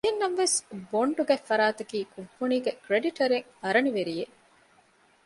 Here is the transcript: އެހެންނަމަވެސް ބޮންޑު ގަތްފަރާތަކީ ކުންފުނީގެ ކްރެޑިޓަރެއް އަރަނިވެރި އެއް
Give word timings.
އެހެންނަމަވެސް 0.03 0.57
ބޮންޑު 0.91 1.23
ގަތްފަރާތަކީ 1.29 1.99
ކުންފުނީގެ 2.13 2.71
ކްރެޑިޓަރެއް 2.83 3.47
އަރަނިވެރި 3.61 4.13
އެއް 4.19 4.35